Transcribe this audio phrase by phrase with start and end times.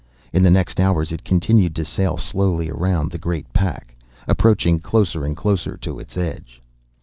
[0.33, 3.95] In the next hours it continued to sail slowly around the great pack,
[4.27, 6.59] approaching closer and closer to its edge.